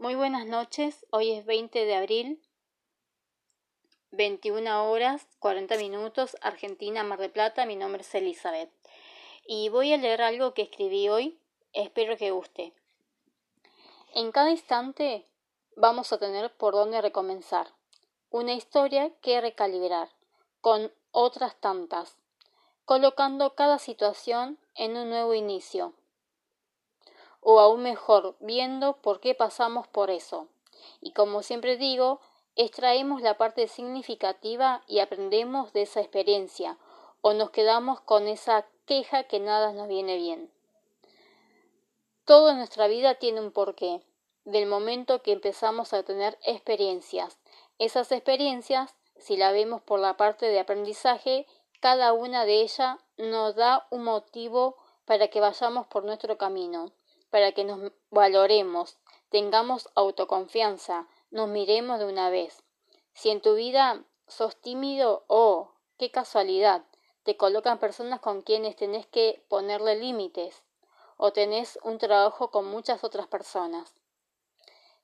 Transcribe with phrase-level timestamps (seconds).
[0.00, 2.42] Muy buenas noches, hoy es 20 de abril,
[4.12, 8.70] 21 horas 40 minutos, Argentina, Mar del Plata, mi nombre es Elizabeth.
[9.46, 11.38] Y voy a leer algo que escribí hoy,
[11.74, 12.72] espero que guste.
[14.14, 15.26] En cada instante
[15.76, 17.66] vamos a tener por dónde recomenzar,
[18.30, 20.08] una historia que recalibrar,
[20.62, 22.16] con otras tantas,
[22.86, 25.92] colocando cada situación en un nuevo inicio
[27.40, 30.48] o aún mejor, viendo por qué pasamos por eso.
[31.00, 32.20] Y como siempre digo,
[32.56, 36.78] extraemos la parte significativa y aprendemos de esa experiencia,
[37.22, 40.50] o nos quedamos con esa queja que nada nos viene bien.
[42.24, 44.02] Todo nuestra vida tiene un porqué,
[44.44, 47.38] del momento que empezamos a tener experiencias.
[47.78, 51.46] Esas experiencias, si la vemos por la parte de aprendizaje,
[51.80, 56.92] cada una de ellas nos da un motivo para que vayamos por nuestro camino
[57.30, 58.98] para que nos valoremos,
[59.30, 62.62] tengamos autoconfianza, nos miremos de una vez.
[63.14, 66.84] Si en tu vida sos tímido, oh, qué casualidad,
[67.22, 70.62] te colocan personas con quienes tenés que ponerle límites,
[71.16, 73.94] o tenés un trabajo con muchas otras personas.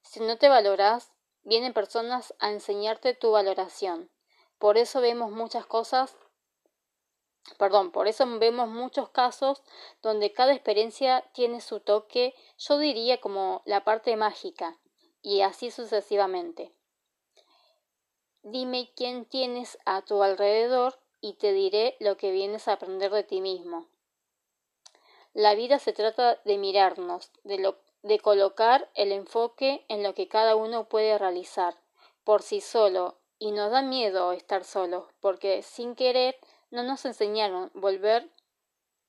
[0.03, 4.11] Si no te valorás, vienen personas a enseñarte tu valoración.
[4.59, 6.17] Por eso vemos muchas cosas
[7.59, 9.63] Perdón, por eso vemos muchos casos
[10.03, 14.79] donde cada experiencia tiene su toque, yo diría como la parte mágica,
[15.23, 16.73] y así sucesivamente.
[18.43, 23.25] Dime quién tienes a tu alrededor y te diré lo que vienes a aprender de
[23.25, 23.89] ti mismo.
[25.33, 30.57] La vida se trata de mirarnos, de, de colocar el enfoque en lo que cada
[30.57, 31.77] uno puede realizar
[32.25, 36.37] por sí solo, y nos da miedo estar solos, porque sin querer
[36.71, 38.29] no nos enseñaron volver,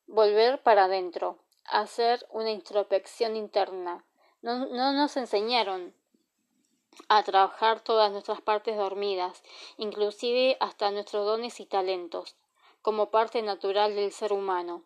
[0.05, 4.05] volver para adentro, hacer una introspección interna.
[4.41, 5.93] No, no nos enseñaron
[7.09, 9.43] a trabajar todas nuestras partes dormidas,
[9.77, 12.35] inclusive hasta nuestros dones y talentos,
[12.81, 14.83] como parte natural del ser humano.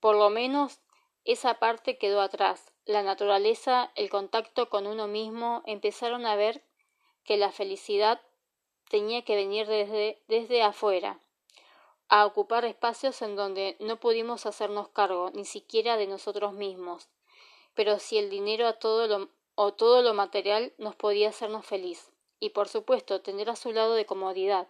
[0.00, 0.80] Por lo menos
[1.24, 2.72] esa parte quedó atrás.
[2.86, 6.62] La naturaleza, el contacto con uno mismo, empezaron a ver
[7.24, 8.20] que la felicidad
[8.88, 11.20] tenía que venir desde, desde afuera,
[12.10, 17.08] a ocupar espacios en donde no pudimos hacernos cargo ni siquiera de nosotros mismos.
[17.74, 22.10] Pero si el dinero a todo lo, o todo lo material nos podía hacernos feliz,
[22.40, 24.66] y por supuesto tener a su lado de comodidad,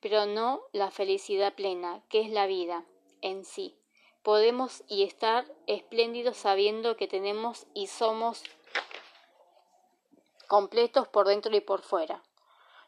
[0.00, 2.84] pero no la felicidad plena, que es la vida
[3.20, 3.76] en sí.
[4.24, 8.42] Podemos y estar espléndidos sabiendo que tenemos y somos
[10.48, 12.24] completos por dentro y por fuera.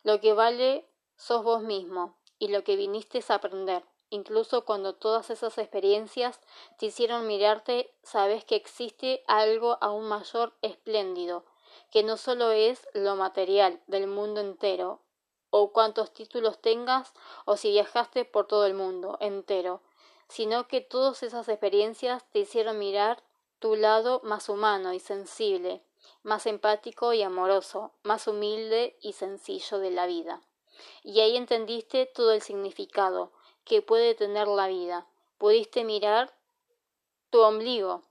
[0.03, 5.31] Lo que vale sos vos mismo y lo que viniste a aprender incluso cuando todas
[5.31, 6.39] esas experiencias
[6.79, 11.45] te hicieron mirarte, sabes que existe algo aún mayor espléndido,
[11.91, 15.01] que no solo es lo material del mundo entero,
[15.49, 17.15] o cuántos títulos tengas,
[17.47, 19.81] o si viajaste por todo el mundo entero,
[20.29, 23.23] sino que todas esas experiencias te hicieron mirar
[23.61, 25.83] tu lado más humano y sensible,
[26.23, 30.43] más empático y amoroso, más humilde y sencillo de la vida.
[31.03, 33.33] Y ahí entendiste todo el significado,
[33.65, 35.07] que puede tener la vida.
[35.39, 36.33] Pudiste mirar
[37.31, 38.03] tu ombligo,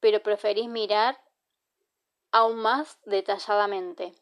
[0.00, 1.20] pero preferís mirar
[2.32, 4.14] aún más detalladamente,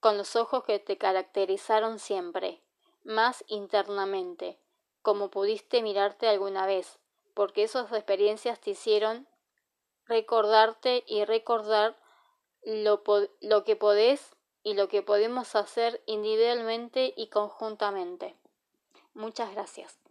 [0.00, 2.62] con los ojos que te caracterizaron siempre,
[3.04, 4.58] más internamente,
[5.02, 6.98] como pudiste mirarte alguna vez,
[7.34, 9.26] porque esas experiencias te hicieron
[10.06, 11.96] recordarte y recordar
[12.62, 13.02] lo,
[13.40, 18.36] lo que podés y lo que podemos hacer individualmente y conjuntamente.
[19.14, 20.09] Muchas gracias.